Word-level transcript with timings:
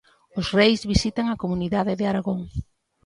Os 0.39 0.47
reis 0.57 0.81
visitan 0.91 1.25
a 1.29 1.39
comunidade 1.43 1.93
de 1.99 2.05
Aragón. 2.11 2.39